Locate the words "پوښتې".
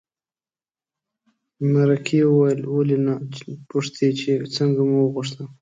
3.69-4.07